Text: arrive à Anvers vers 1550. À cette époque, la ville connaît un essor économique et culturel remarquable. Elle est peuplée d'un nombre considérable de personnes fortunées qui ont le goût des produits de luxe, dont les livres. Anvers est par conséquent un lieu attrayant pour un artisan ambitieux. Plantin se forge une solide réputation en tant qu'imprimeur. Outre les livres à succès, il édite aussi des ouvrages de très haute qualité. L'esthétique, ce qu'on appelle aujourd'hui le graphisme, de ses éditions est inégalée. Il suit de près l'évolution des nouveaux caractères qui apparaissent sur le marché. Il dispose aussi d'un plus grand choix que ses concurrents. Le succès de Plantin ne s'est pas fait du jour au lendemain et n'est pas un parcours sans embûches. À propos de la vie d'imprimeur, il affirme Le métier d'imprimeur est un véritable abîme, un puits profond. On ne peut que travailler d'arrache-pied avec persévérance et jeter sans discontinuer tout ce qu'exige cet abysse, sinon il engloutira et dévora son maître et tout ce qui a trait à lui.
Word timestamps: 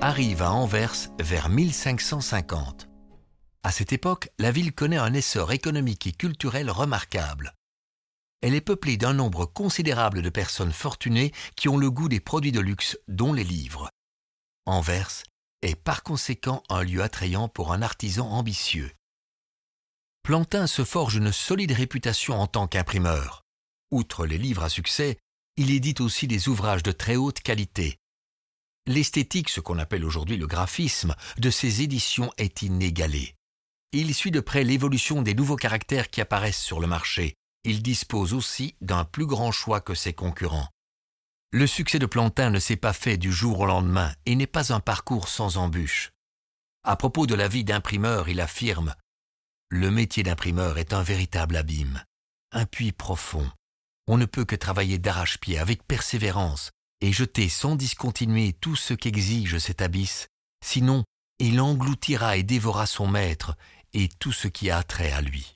arrive 0.00 0.42
à 0.42 0.52
Anvers 0.52 1.10
vers 1.18 1.48
1550. 1.48 2.88
À 3.64 3.72
cette 3.72 3.92
époque, 3.92 4.28
la 4.38 4.52
ville 4.52 4.72
connaît 4.72 4.98
un 4.98 5.14
essor 5.14 5.52
économique 5.52 6.06
et 6.06 6.12
culturel 6.12 6.70
remarquable. 6.70 7.54
Elle 8.40 8.54
est 8.54 8.60
peuplée 8.60 8.96
d'un 8.96 9.14
nombre 9.14 9.46
considérable 9.46 10.22
de 10.22 10.28
personnes 10.28 10.72
fortunées 10.72 11.32
qui 11.56 11.68
ont 11.68 11.76
le 11.76 11.90
goût 11.90 12.08
des 12.08 12.20
produits 12.20 12.52
de 12.52 12.60
luxe, 12.60 12.98
dont 13.08 13.32
les 13.32 13.42
livres. 13.42 13.88
Anvers 14.66 15.22
est 15.62 15.74
par 15.74 16.02
conséquent 16.02 16.62
un 16.68 16.82
lieu 16.82 17.02
attrayant 17.02 17.48
pour 17.48 17.72
un 17.72 17.82
artisan 17.82 18.28
ambitieux. 18.30 18.92
Plantin 20.22 20.66
se 20.68 20.84
forge 20.84 21.16
une 21.16 21.32
solide 21.32 21.72
réputation 21.72 22.40
en 22.40 22.46
tant 22.46 22.68
qu'imprimeur. 22.68 23.42
Outre 23.90 24.24
les 24.24 24.38
livres 24.38 24.62
à 24.62 24.68
succès, 24.68 25.18
il 25.56 25.70
édite 25.70 26.00
aussi 26.00 26.28
des 26.28 26.48
ouvrages 26.48 26.82
de 26.82 26.92
très 26.92 27.16
haute 27.16 27.40
qualité. 27.40 27.98
L'esthétique, 28.86 29.48
ce 29.48 29.60
qu'on 29.60 29.78
appelle 29.78 30.04
aujourd'hui 30.04 30.36
le 30.36 30.48
graphisme, 30.48 31.14
de 31.38 31.50
ses 31.50 31.82
éditions 31.82 32.32
est 32.36 32.62
inégalée. 32.62 33.36
Il 33.92 34.12
suit 34.14 34.32
de 34.32 34.40
près 34.40 34.64
l'évolution 34.64 35.22
des 35.22 35.34
nouveaux 35.34 35.56
caractères 35.56 36.10
qui 36.10 36.20
apparaissent 36.20 36.60
sur 36.60 36.80
le 36.80 36.88
marché. 36.88 37.36
Il 37.64 37.82
dispose 37.82 38.32
aussi 38.32 38.74
d'un 38.80 39.04
plus 39.04 39.26
grand 39.26 39.52
choix 39.52 39.80
que 39.80 39.94
ses 39.94 40.14
concurrents. 40.14 40.68
Le 41.52 41.66
succès 41.68 42.00
de 42.00 42.06
Plantin 42.06 42.50
ne 42.50 42.58
s'est 42.58 42.76
pas 42.76 42.92
fait 42.92 43.18
du 43.18 43.30
jour 43.30 43.60
au 43.60 43.66
lendemain 43.66 44.12
et 44.26 44.34
n'est 44.34 44.46
pas 44.48 44.72
un 44.72 44.80
parcours 44.80 45.28
sans 45.28 45.58
embûches. 45.58 46.10
À 46.82 46.96
propos 46.96 47.26
de 47.26 47.36
la 47.36 47.46
vie 47.46 47.62
d'imprimeur, 47.62 48.28
il 48.28 48.40
affirme 48.40 48.96
Le 49.68 49.92
métier 49.92 50.24
d'imprimeur 50.24 50.78
est 50.78 50.92
un 50.92 51.04
véritable 51.04 51.56
abîme, 51.56 52.02
un 52.50 52.66
puits 52.66 52.90
profond. 52.90 53.48
On 54.08 54.16
ne 54.16 54.24
peut 54.24 54.44
que 54.44 54.56
travailler 54.56 54.98
d'arrache-pied 54.98 55.58
avec 55.58 55.86
persévérance 55.86 56.70
et 57.02 57.12
jeter 57.12 57.48
sans 57.48 57.76
discontinuer 57.76 58.54
tout 58.54 58.76
ce 58.76 58.94
qu'exige 58.94 59.58
cet 59.58 59.82
abysse, 59.82 60.28
sinon 60.64 61.04
il 61.38 61.60
engloutira 61.60 62.36
et 62.36 62.44
dévora 62.44 62.86
son 62.86 63.08
maître 63.08 63.56
et 63.92 64.08
tout 64.08 64.32
ce 64.32 64.48
qui 64.48 64.70
a 64.70 64.82
trait 64.82 65.12
à 65.12 65.20
lui. 65.20 65.50